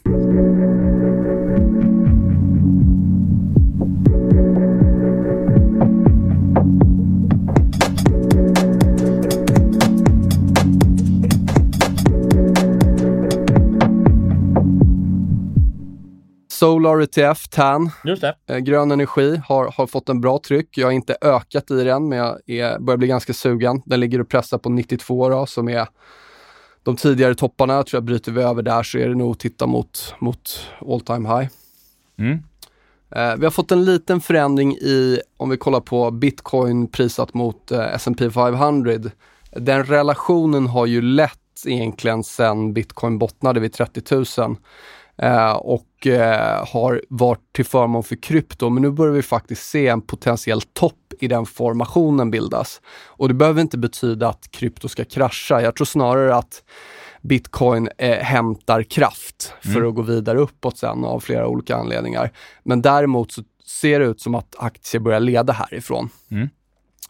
[16.62, 17.90] Solar ETF, TAN.
[18.46, 20.78] Eh, Grön energi har, har fått en bra tryck.
[20.78, 23.82] Jag har inte ökat i den, men jag är, börjar bli ganska sugen.
[23.84, 25.88] Den ligger och pressar på 92 då, som är
[26.82, 27.74] de tidigare topparna.
[27.74, 30.66] Jag tror jag bryter vi över där så är det nog att titta mot, mot
[30.80, 31.48] all time high.
[32.18, 32.38] Mm.
[33.10, 37.70] Eh, vi har fått en liten förändring i, om vi kollar på bitcoin prissatt mot
[37.70, 38.92] eh, S&P 500.
[39.50, 44.56] Den relationen har ju lett egentligen sedan bitcoin bottnade vid 30 000 eh,
[45.56, 48.70] och eh, har varit till förmån för krypto.
[48.70, 52.80] Men nu börjar vi faktiskt se en potentiell topp i den formationen bildas.
[53.06, 55.62] Och det behöver inte betyda att krypto ska krascha.
[55.62, 56.62] Jag tror snarare att
[57.20, 62.32] bitcoin eh, hämtar kraft för att gå vidare uppåt sen av flera olika anledningar.
[62.62, 66.08] Men däremot så ser det ut som att aktier börjar leda härifrån.
[66.30, 66.48] Mm.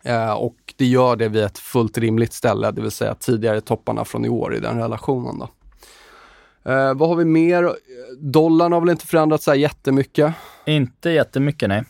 [0.02, 4.04] Eh, och det gör det vid ett fullt rimligt ställe, det vill säga tidigare topparna
[4.04, 5.38] från i år i den relationen.
[5.38, 5.48] Då.
[6.64, 7.76] Eh, vad har vi mer?
[8.18, 10.34] Dollarn har väl inte förändrats så här jättemycket.
[10.66, 11.84] Inte jättemycket, nej.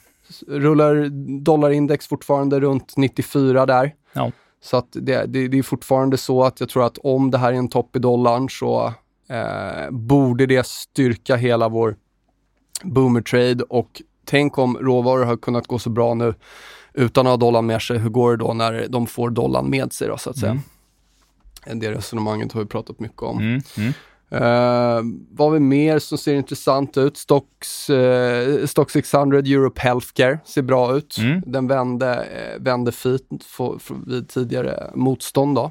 [0.48, 1.08] Rullar
[1.40, 3.94] dollarindex fortfarande runt 94 där.
[4.12, 4.32] Ja.
[4.62, 7.52] Så att det, det, det är fortfarande så att jag tror att om det här
[7.52, 8.92] är en topp i dollarn så
[9.28, 11.96] eh, borde det styrka hela vår
[12.82, 16.35] boomer trade och tänk om råvaror har kunnat gå så bra nu
[16.94, 17.98] utan att ha dollarn med sig.
[17.98, 20.58] Hur går det då när de får dollarn med sig då så att säga?
[21.74, 23.38] Det resonemanget har vi pratat mycket om.
[23.38, 23.61] Mm.
[23.76, 23.92] Mm.
[24.35, 27.16] Uh, vad har vi mer som ser intressant ut?
[27.16, 31.18] Stocks, uh, Stock 600 Europe Healthcare ser bra ut.
[31.18, 31.42] Mm.
[31.47, 35.55] Den vände, uh, vände fint för, för, vid tidigare motstånd.
[35.55, 35.71] Då.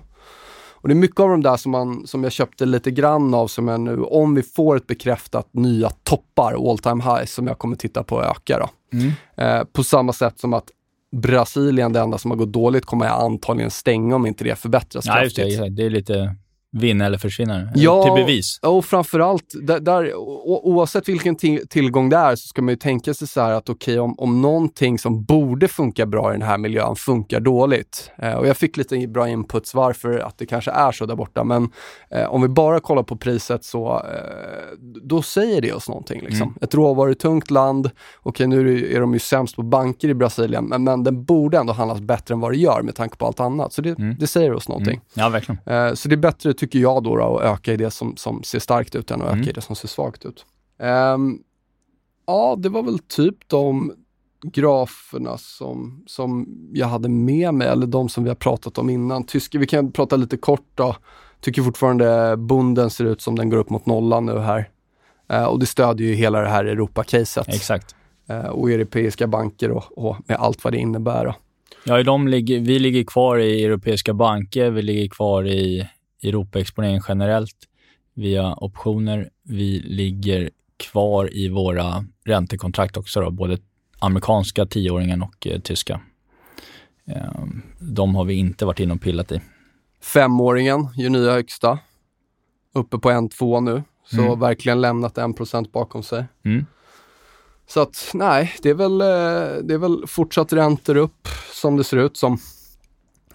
[0.81, 3.47] Och det är mycket av de där som, man, som jag köpte lite grann av
[3.47, 7.57] som jag nu, om vi får ett bekräftat nya toppar, all time high, som jag
[7.57, 8.59] kommer titta på att öka.
[8.59, 8.97] Då.
[8.97, 9.11] Mm.
[9.37, 10.71] Eh, på samma sätt som att
[11.15, 15.05] Brasilien, det enda som har gått dåligt, kommer jag antagligen stänga om inte det förbättras
[15.05, 15.59] just kraftigt.
[15.59, 15.69] det.
[15.69, 16.35] Det är lite
[16.71, 17.69] vinna eller försvinna.
[17.75, 18.59] Ja, till bevis.
[18.61, 21.35] och framförallt, där, där, oavsett vilken
[21.69, 24.15] tillgång det är så ska man ju tänka sig så här att okej, okay, om,
[24.17, 28.11] om någonting som borde funka bra i den här miljön funkar dåligt.
[28.17, 31.43] Eh, och jag fick lite bra inputs varför att det kanske är så där borta,
[31.43, 31.69] men
[32.09, 36.21] eh, om vi bara kollar på priset så eh, då säger det oss någonting.
[36.21, 36.47] Liksom.
[36.47, 36.53] Mm.
[36.61, 40.83] Ett råvarutungt land, okej okay, nu är de ju sämst på banker i Brasilien, men,
[40.83, 43.73] men den borde ändå handlas bättre än vad det gör med tanke på allt annat.
[43.73, 44.15] Så det, mm.
[44.19, 44.93] det säger oss någonting.
[44.93, 45.05] Mm.
[45.13, 45.59] Ja, verkligen.
[45.65, 48.43] Eh, så det är bättre tycker jag då, då att öka i det som, som
[48.43, 49.41] ser starkt ut än att mm.
[49.41, 50.45] öka i det som ser svagt ut.
[51.15, 51.43] Um,
[52.27, 53.93] ja, det var väl typ de
[54.43, 59.23] graferna som, som jag hade med mig, eller de som vi har pratat om innan.
[59.23, 60.95] Tysk, vi kan prata lite kort då.
[61.39, 64.69] Tycker fortfarande bonden ser ut som den går upp mot nollan nu här.
[65.33, 67.47] Uh, och det stödjer ju hela det här Europa-caset.
[67.47, 67.95] Exakt.
[68.29, 71.25] Uh, och europeiska banker och, och, med allt vad det innebär.
[71.25, 71.35] Då.
[71.83, 75.87] Ja, de ligger, vi ligger kvar i europeiska banker, vi ligger kvar i
[76.23, 77.55] Europaexponering generellt
[78.13, 79.29] via optioner.
[79.43, 83.57] Vi ligger kvar i våra räntekontrakt också, då, både
[83.99, 86.01] amerikanska tioåringen och eh, tyska.
[87.05, 87.45] Eh,
[87.79, 89.41] de har vi inte varit inne och pillat i.
[90.01, 91.79] Femåringen gör nya högsta.
[92.73, 93.83] Uppe på 1,2 nu.
[94.05, 94.39] Så mm.
[94.39, 96.25] verkligen lämnat 1% bakom sig.
[96.45, 96.65] Mm.
[97.67, 101.83] Så att nej, det är, väl, eh, det är väl fortsatt räntor upp som det
[101.83, 102.37] ser ut som.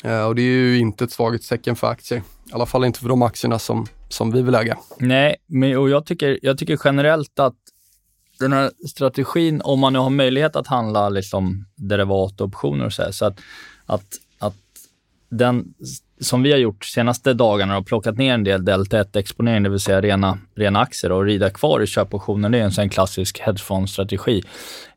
[0.07, 2.19] Eh, och det är ju inte ett svaghetstecken för aktier.
[2.19, 4.79] I alla fall inte för de aktierna som, som vi vill äga.
[4.99, 7.55] Nej, men, och jag tycker, jag tycker generellt att
[8.39, 13.11] den här strategin, om man nu har möjlighet att handla liksom derivatoptioner och så här,
[13.11, 13.39] så att,
[13.87, 14.05] att,
[14.39, 14.55] att
[15.29, 15.75] den
[16.21, 19.81] som vi har gjort senaste dagarna och plockat ner en del delta 1-exponering, det vill
[19.81, 24.43] säga rena, rena aktier och rida kvar i köpoptioner, det är en sån klassisk hedgefondstrategi.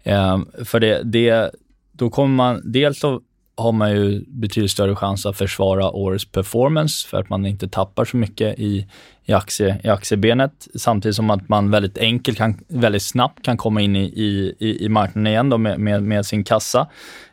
[0.04, 1.52] Eh, för det, det,
[1.92, 3.22] då kommer man, dels så
[3.60, 8.06] har man ju betydligt större chans att försvara årets performance för att man inte tappar
[8.06, 8.88] så mycket i,
[9.26, 10.68] i, aktie, i aktiebenet.
[10.76, 14.90] Samtidigt som att man väldigt enkelt, kan, väldigt snabbt kan komma in i, i, i
[14.90, 16.88] marknaden igen då med, med, med sin kassa.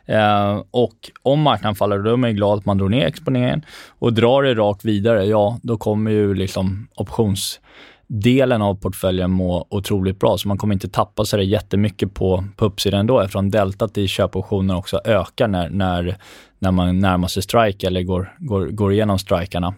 [0.05, 3.65] Eh, och om marknaden faller, då är man glad att man drar ner exponeringen.
[3.99, 7.59] Och drar det rakt vidare, ja, då kommer ju liksom options
[8.07, 12.65] delen av portföljen må otroligt bra, så man kommer inte tappa sig jättemycket på, på
[12.65, 16.17] uppsidan ändå, eftersom deltat i köpoptioner också ökar när, när,
[16.59, 19.67] när man närmar sig strike eller går, går, går igenom strikarna.
[19.67, 19.75] Um,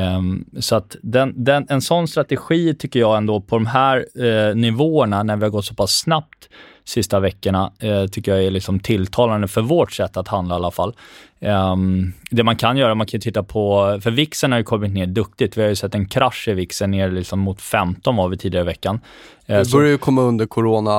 [0.00, 4.54] ehm, så att den, den, en sån strategi tycker jag ändå på de här eh,
[4.54, 6.48] nivåerna, när vi har gått så pass snabbt
[6.90, 10.70] sista veckorna, eh, tycker jag är liksom tilltalande för vårt sätt att handla i alla
[10.70, 10.94] fall.
[11.42, 15.06] Um, det man kan göra, man kan titta på, för VIXen har ju kommit ner
[15.06, 15.56] duktigt.
[15.56, 18.64] Vi har ju sett en krasch i VIXen ner liksom mot 15 var vi tidigare
[18.64, 19.00] i veckan.
[19.46, 20.90] Eh, det började ju komma under corona,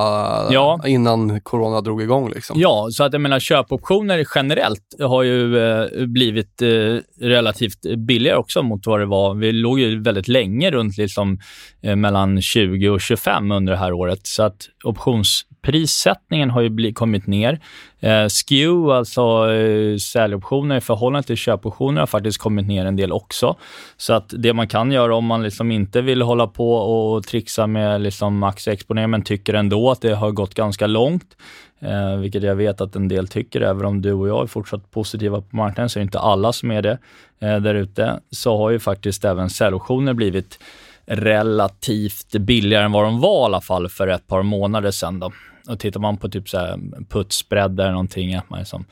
[0.50, 0.80] ja.
[0.86, 2.30] innan corona drog igång.
[2.30, 2.60] Liksom.
[2.60, 6.68] Ja, så att jag menar köpoptioner generellt har ju eh, blivit eh,
[7.20, 9.34] relativt billigare också mot vad det var.
[9.34, 11.38] Vi låg ju väldigt länge runt liksom,
[11.82, 14.26] eh, mellan 20 och 25 under det här året.
[14.26, 14.68] Så att
[15.62, 17.60] Prissättningen har ju bli, kommit ner.
[18.00, 23.12] Eh, SKEW, alltså eh, säljoptioner i förhållande till köpoptioner, har faktiskt kommit ner en del
[23.12, 23.56] också.
[23.96, 27.66] Så att det man kan göra om man liksom inte vill hålla på och trixa
[27.66, 31.36] med liksom aktieexponering, men tycker ändå att det har gått ganska långt,
[31.80, 34.90] eh, vilket jag vet att en del tycker, även om du och jag är fortsatt
[34.90, 36.98] positiva på marknaden, så är det inte alla som är det
[37.40, 40.58] eh, där ute, så har ju faktiskt även säljoptioner blivit
[41.06, 45.20] relativt billigare än vad de var i alla fall för ett par månader sedan.
[45.20, 45.32] Då.
[45.68, 48.84] Och tittar man på typ så här putspread eller någonting, att man liksom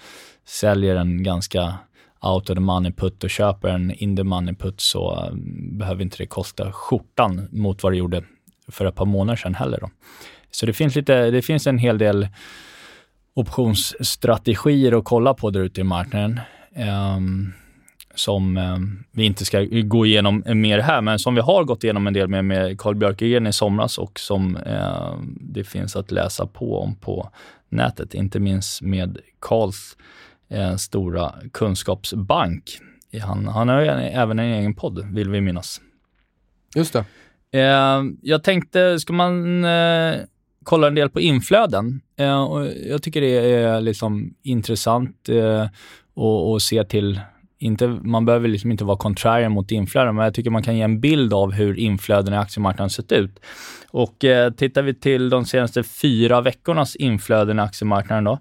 [0.44, 1.78] säljer en ganska
[2.22, 5.34] out of the money putt och köper en in the money putt så eh,
[5.78, 8.24] behöver inte det kosta skjortan mot vad det gjorde
[8.68, 9.78] för ett par månader sedan heller.
[9.80, 9.90] Då.
[10.50, 12.28] Så det finns, lite, det finns en hel del
[13.34, 16.40] optionsstrategier att kolla på där ute i marknaden.
[17.16, 17.52] Um,
[18.14, 18.78] som eh,
[19.10, 22.28] vi inte ska gå igenom mer här, men som vi har gått igenom en del
[22.28, 26.96] med, med Carl Björkegren i somras och som eh, det finns att läsa på om
[26.96, 27.30] på
[27.68, 29.96] nätet, inte minst med Karls
[30.48, 32.62] eh, stora kunskapsbank.
[33.22, 35.80] Han, han har även en egen podd, vill vi minnas.
[36.76, 37.04] Just det.
[37.58, 40.14] Eh, jag tänkte, ska man eh,
[40.64, 42.00] kolla en del på inflöden?
[42.16, 45.62] Eh, och jag tycker det är liksom intressant eh,
[46.54, 47.20] att se till
[47.60, 50.82] inte, man behöver liksom inte vara contrarian mot inflöden, men jag tycker man kan ge
[50.82, 53.40] en bild av hur inflöden i aktiemarknaden sett ut.
[53.90, 58.38] Och eh, tittar vi till de senaste fyra veckornas inflöden i aktiemarknaden då,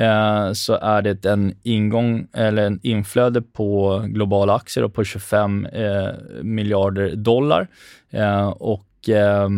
[0.00, 6.08] eh, så är det en ingång eller en inflöde på globala aktier på 25 eh,
[6.42, 7.68] miljarder dollar.
[8.10, 9.48] Eh, och Eh,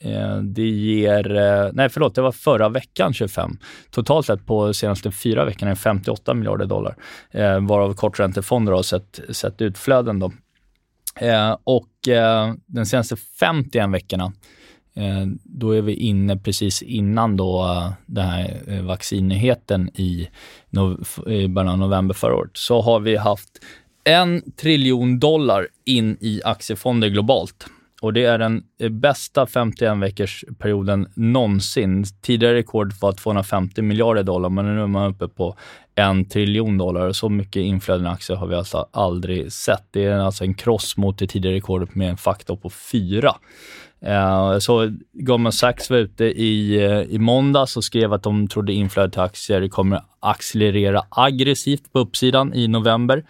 [0.00, 3.58] Eh, det ger, eh, nej förlåt, det var förra veckan 25.
[3.90, 6.96] Totalt sett på senaste fyra veckorna är 58 miljarder dollar,
[7.30, 10.18] eh, varav korträntefonder har sett, sett utflöden.
[10.18, 10.32] Då.
[11.64, 11.88] Och
[12.66, 14.32] den senaste 51 veckorna,
[15.44, 17.66] då är vi inne precis innan då
[18.06, 20.28] den här vaccinnyheten i,
[21.26, 23.48] i början av november förra året, så har vi haft
[24.04, 27.66] en triljon dollar in i aktiefonder globalt.
[28.00, 32.04] Och det är den eh, bästa 51 veckors perioden någonsin.
[32.22, 35.56] Tidigare rekord var 250 miljarder dollar, men nu är man uppe på
[35.94, 37.12] en triljon dollar.
[37.12, 39.84] Så mycket inflöden i aktier har vi alltså aldrig sett.
[39.90, 43.34] Det är alltså en kross mot det tidigare rekordet med en faktor på fyra.
[44.06, 48.72] Uh, så Goldman Sachs var ute i, uh, i måndags och skrev att de trodde
[48.72, 53.24] inflödet till aktier kommer accelerera aggressivt på uppsidan i november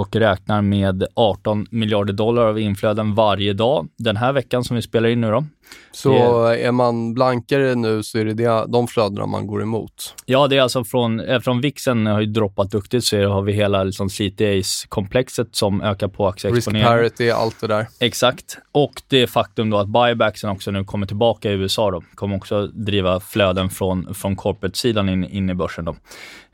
[0.00, 4.82] och räknar med 18 miljarder dollar av inflöden varje dag den här veckan som vi
[4.82, 5.44] spelar in nu då.
[5.92, 10.14] Så är man blankare nu så är det, det de flödena man går emot.
[10.26, 13.84] Ja, det är alltså från, eftersom VIXen har ju droppat duktigt så har vi hela
[13.84, 16.88] liksom CTAs-komplexet som ökar på Risk aktieexponeringen.
[16.88, 17.86] parity, allt det där.
[18.00, 18.58] Exakt.
[18.72, 22.66] Och det faktum då att buybacksen också nu kommer tillbaka i USA då, kommer också
[22.66, 25.96] driva flöden från, från corporate-sidan in, in i börsen då.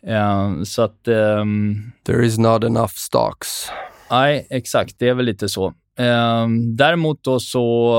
[0.07, 1.09] Eh, så att...
[1.09, 3.69] ehm, There is not enough stocks.
[4.11, 4.99] Nej, exakt.
[4.99, 5.75] Det är väl lite så.
[5.99, 7.95] Ehm, däremot då så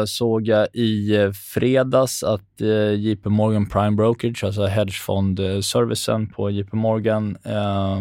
[0.00, 6.50] eh, såg jag i eh, fredags att uh, JP Morgan Prime Brokerage, alltså hedgefondservicen på
[6.50, 8.00] JP Morgan, eh,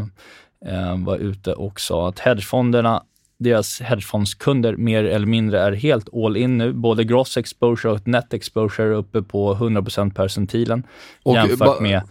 [0.66, 3.04] eh, var ute och sa att hedgefonderna
[3.40, 6.74] deras hedgefondskunder mer eller mindre är helt all in nu.
[6.74, 10.84] Både gross exposure och net exposure är uppe på 100% percentilen
[11.24, 12.02] Och jämfört med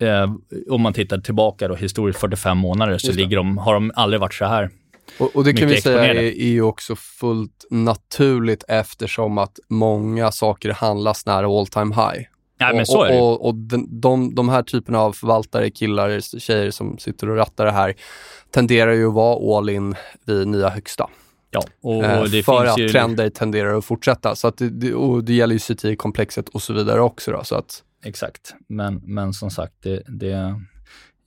[0.00, 0.32] eh,
[0.70, 4.34] om man tittar tillbaka då historiskt 45 månader så ligger de, har de aldrig varit
[4.34, 4.70] så här.
[5.18, 10.32] Och, och det kan vi säga är, är ju också fullt naturligt eftersom att många
[10.32, 12.26] saker handlas nära all time high.
[12.60, 15.70] Nej, men och, så är det och, och, den, de, de här typerna av förvaltare,
[15.70, 17.94] killar, tjejer som sitter och rattar det här
[18.50, 19.94] tenderar ju att vara all in
[20.26, 21.10] vid nya högsta.
[21.50, 22.88] Ja, och, Eh, för att ju...
[22.88, 24.36] trender tenderar att fortsätta.
[24.36, 27.32] Så att det, och det gäller ju CTI-komplexet och så vidare också.
[27.32, 30.60] Då, så att, Exakt, men, men som sagt, det, det,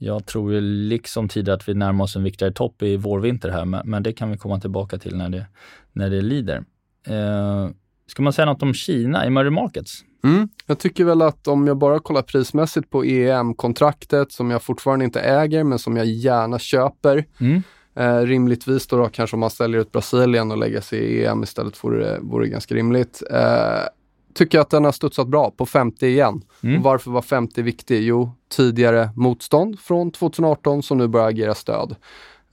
[0.04, 3.66] jag tror ju liksom tidigare att vi närmar oss en viktigare topp i vårvinter här,
[3.66, 5.46] men, men det kan vi komma tillbaka till när det,
[5.94, 6.64] när det lider.
[7.08, 7.70] Eh,
[8.08, 10.04] ska man säga något om Kina, emerging markets?
[10.24, 10.50] Mm.
[10.66, 15.22] Jag tycker väl att om jag bara kollar prismässigt på EM-kontraktet som jag fortfarande inte
[15.22, 17.26] äger men som jag gärna köper.
[17.40, 17.64] Mm.
[17.96, 21.44] Eh, rimligtvis då, då kanske om man säljer ut Brasilien och lägger sig i EM
[21.44, 23.24] istället vore det, vore det ganska rimligt.
[23.32, 23.88] Eh,
[24.34, 26.42] tycker att den har studsat bra på 50 igen.
[26.64, 26.78] Mm.
[26.78, 28.04] Och varför var 50 viktig?
[28.04, 31.96] Jo, tidigare motstånd från 2018 som nu börjar agera stöd.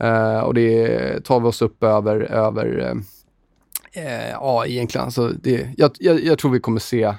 [0.01, 5.69] Eh, och det tar vi oss upp över, över eh, eh ja egentligen, alltså det,
[5.77, 7.15] jag, jag, jag tror vi kommer se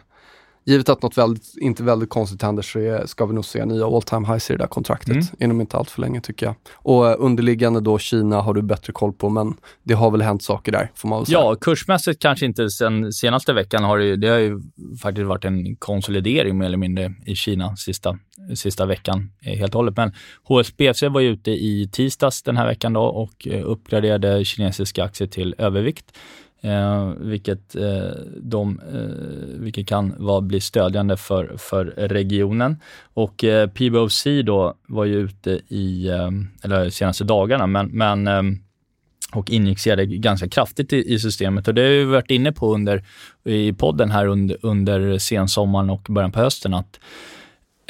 [0.72, 3.86] Givet att något väldigt, inte väldigt konstigt händer så är, ska vi nog se nya
[3.86, 5.26] all time highs i det där kontraktet Mm.
[5.40, 6.56] inom inte allt för länge tycker jag.
[6.74, 9.54] Och eh, underliggande då Kina har du bättre koll på men
[9.84, 11.40] det har väl hänt saker där får man väl säga.
[11.40, 14.62] Ja, kursmässigt kanske inte sen senaste veckan har det, det har ju
[15.02, 18.18] faktiskt varit en konsolidering mer eller mindre i Kina sista,
[18.56, 19.98] sista veckan eh, helt och hållet.
[19.98, 20.12] Men
[20.44, 25.28] HSBC var ju ute i tisdags den här veckan då och eh, uppgraderade kinesiska aktier
[25.28, 26.18] till övervikt.
[26.64, 32.78] Eh, vilket, eh, de, eh, vilket kan vara, bli stödjande för, för regionen.
[33.14, 36.30] Och eh, PBOC då var ju ute i, eh,
[36.64, 38.42] eller de senaste dagarna, men, men eh,
[39.34, 41.68] och injicerade ganska kraftigt i, i systemet.
[41.68, 43.04] Och det har vi varit inne på under,
[43.44, 47.00] i podden här under, under sensommaren och början på hösten att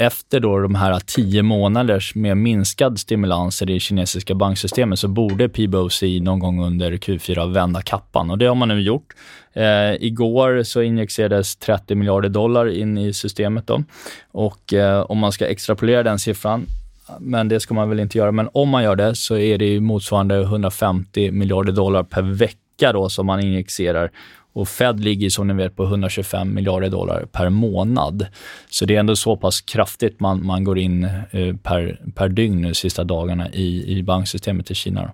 [0.02, 5.50] efter då de här tio månaders med minskad stimulanser i det kinesiska banksystemet så borde
[5.50, 9.14] PBOC någon gång under Q4 vända kappan och det har man nu gjort.
[9.54, 13.84] Eh, igår så injicerades 30 miljarder dollar in i systemet då.
[14.32, 16.66] och eh, om man ska extrapolera den siffran
[17.20, 18.32] men det ska man väl inte göra.
[18.32, 23.10] Men om man gör det så är det motsvarande 150 miljarder dollar per vecka då
[23.10, 24.12] som man injicerar.
[24.54, 28.26] Och Fed ligger som ni vet på 125 miljarder dollar per månad.
[28.70, 32.62] Så det är ändå så pass kraftigt man, man går in eh, per, per dygn
[32.62, 35.02] nu sista dagarna i, i banksystemet i Kina.
[35.02, 35.12] Då.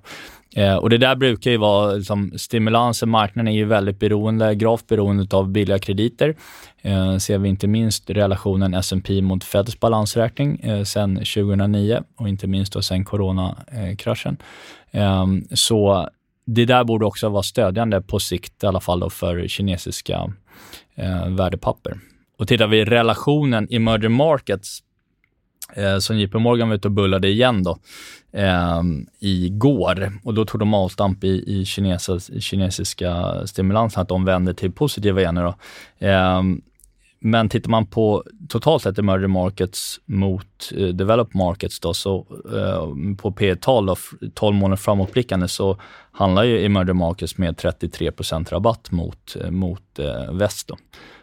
[0.62, 4.88] Eh, och det där brukar ju vara liksom, stimulansen, marknaden är ju väldigt beroende, gravt
[4.88, 6.36] beroende av billiga krediter.
[6.82, 12.48] Eh, ser vi inte minst relationen S&P mot Feds balansräkning eh, sen 2009 och inte
[12.48, 14.38] minst då sen coronakraschen.
[14.92, 16.10] Eh, eh, så
[16.50, 20.34] det där borde också vara stödjande på sikt i alla fall då för kinesiska
[20.96, 22.00] eh, värdepapper.
[22.38, 24.80] Och tittar vi relationen emerging markets
[25.74, 27.78] eh, som JP Morgan var ute och bullade igen då
[28.32, 28.82] eh,
[29.20, 34.72] igår och då tog de avstamp i, i kinesiska, kinesiska stimulansen att de vänder till
[34.72, 35.56] positiva igen nu då.
[36.08, 36.42] Eh,
[37.20, 43.16] men tittar man på totalt sett emerging markets mot eh, developed markets då, så eh,
[43.16, 43.96] på P tal
[44.34, 45.78] 12 månader framåtblickande så
[46.12, 48.12] handlar ju emerging markets med 33
[48.50, 50.68] rabatt mot, eh, mot eh, väst.
[50.68, 50.78] Då.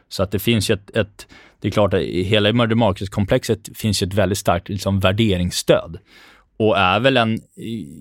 [0.09, 1.27] Så att det finns ju ett, ett
[1.61, 5.99] det är klart att i hela emerging markets-komplexet finns ju ett väldigt starkt liksom, värderingsstöd
[6.57, 7.41] och är väl en,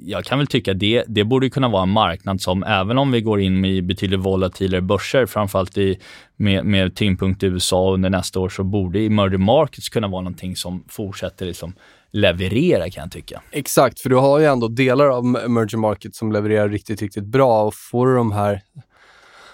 [0.06, 3.22] jag kan väl tycka det, det borde kunna vara en marknad som även om vi
[3.22, 6.00] går in med betydligt volatilare börser, framförallt i,
[6.36, 10.56] med, med tyngdpunkt i USA under nästa år, så borde emerging markets kunna vara någonting
[10.56, 11.74] som fortsätter liksom
[12.12, 13.42] leverera kan jag tycka.
[13.52, 17.64] Exakt, för du har ju ändå delar av emerging markets som levererar riktigt, riktigt bra
[17.64, 18.62] och får du de här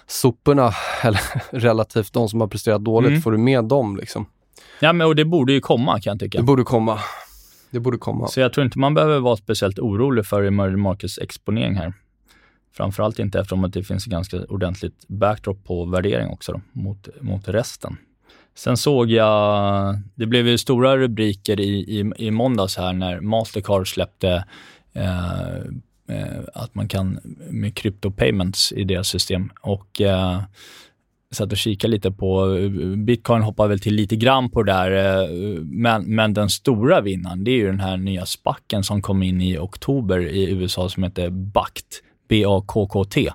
[0.08, 0.72] soporna,
[1.02, 1.22] eller
[1.52, 3.22] relativt de som har presterat dåligt, mm.
[3.22, 4.26] får du med dem liksom.
[4.80, 6.38] Ja, men och det borde ju komma kan jag tycka.
[6.38, 7.00] Det borde komma.
[7.72, 8.28] Det borde komma.
[8.28, 11.94] Så jag tror inte man behöver vara speciellt orolig för emerging markets exponering här.
[12.74, 17.08] Framförallt inte eftersom att det finns en ganska ordentligt backdrop på värdering också då, mot,
[17.22, 17.98] mot resten.
[18.56, 23.94] Sen såg jag, det blev ju stora rubriker i, i, i måndags här när Mastercard
[23.94, 24.46] släppte
[24.94, 25.56] eh,
[26.08, 29.52] eh, att man kan med crypto payments i deras system.
[29.62, 30.42] Och eh,
[31.32, 35.22] satt och kikade lite på, eh, bitcoin hoppar väl till lite grann på det där,
[35.24, 35.30] eh,
[35.62, 39.42] men, men den stora vinnaren, det är ju den här nya spacken som kom in
[39.42, 43.30] i oktober i USA som heter BACT, B-A-K-K-T,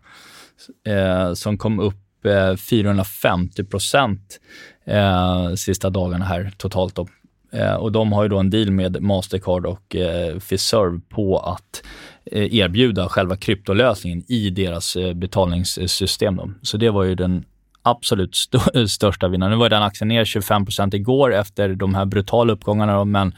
[0.86, 4.40] eh, som kom upp eh, 450 procent
[4.84, 6.94] eh, sista dagarna här totalt.
[6.94, 7.08] Då.
[7.52, 11.82] Eh, och de har ju då en deal med Mastercard och eh, Fiserv på att
[12.30, 16.36] erbjuda själva kryptolösningen i deras betalningssystem.
[16.36, 16.50] Då.
[16.62, 17.44] Så det var ju den
[17.84, 19.52] absolut st största vinnaren.
[19.52, 23.34] Nu var den aktien ner 25% igår efter de här brutala uppgångarna, då, men,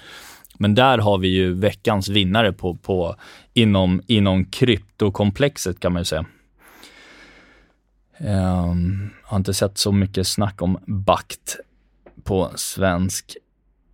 [0.59, 3.17] men där har vi ju veckans vinnare på, på,
[3.55, 6.25] inom, inom kryptokomplexet kan man ju säga.
[8.19, 11.57] Um, har inte sett så mycket snack om BACT
[12.25, 13.37] på svensk,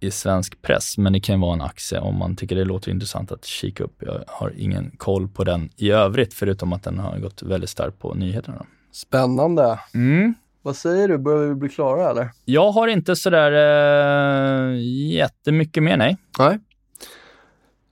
[0.00, 3.32] i svensk press, men det kan vara en aktie om man tycker det låter intressant
[3.32, 4.02] att kika upp.
[4.06, 7.98] Jag har ingen koll på den i övrigt, förutom att den har gått väldigt starkt
[7.98, 8.66] på nyheterna.
[8.92, 9.80] Spännande.
[9.94, 10.34] Mm.
[10.62, 12.30] Vad säger du, börjar vi bli klara eller?
[12.44, 14.78] Jag har inte sådär eh,
[15.14, 16.16] jättemycket mer, nej.
[16.38, 16.58] Nej.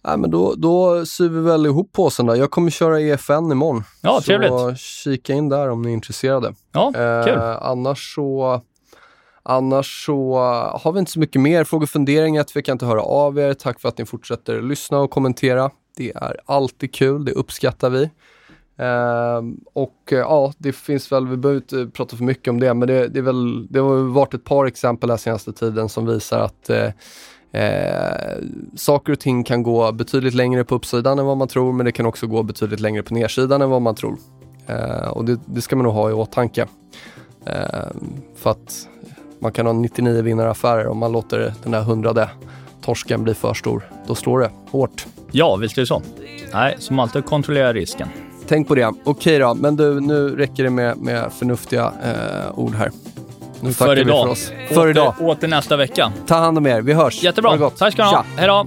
[0.05, 2.37] Nej, men då, då syr vi väl ihop påsen då.
[2.37, 3.85] Jag kommer köra EFN imorgon.
[4.03, 4.51] Ja, trevligt.
[4.51, 6.55] Så kika in där om ni är intresserade.
[6.73, 7.39] Ja, eh, kul.
[7.61, 8.61] Annars så
[9.43, 10.39] Annars så
[10.83, 12.47] har vi inte så mycket mer frågor och funderingar.
[12.55, 13.55] Vi kan inte höra av er.
[13.55, 15.71] Tack för att ni fortsätter lyssna och kommentera.
[15.97, 18.11] Det är alltid kul, det uppskattar vi.
[18.81, 22.75] Ehm, och eh, ja, det finns väl, vi behöver inte prata för mycket om det,
[22.75, 26.07] men det, det, är väl, det har varit ett par exempel här senaste tiden som
[26.07, 26.89] visar att uh,
[28.77, 31.93] saker och ting kan gå betydligt längre på uppsidan än vad man tror, men det
[31.93, 34.17] kan också gå betydligt längre på nedsidan än vad man tror.
[35.11, 36.67] och det, det, ska man nog ha i åtanke.
[37.47, 38.89] Ehm, för att
[39.39, 42.31] man kan ha 99 vinnaraffärer om man låter den där hundrade
[42.83, 43.91] torsken bli för stor.
[44.07, 45.07] Då slår det hårt.
[45.31, 46.03] Ja, visst är det så.
[46.53, 48.09] Nej, som alltid kontrollera risken.
[48.51, 48.93] Tänk på det.
[49.05, 52.91] Okej då, men du, nu räcker det med, med förnuftiga eh, ord här.
[53.61, 54.17] Nu tackar för idag.
[54.17, 54.53] vi för oss.
[54.69, 55.15] För åter, idag.
[55.21, 56.13] Åter nästa vecka.
[56.27, 56.81] Ta hand om er.
[56.81, 57.23] Vi hörs.
[57.23, 57.71] Jättebra.
[57.71, 58.25] Tack ska ni ha.
[58.37, 58.67] Hej då.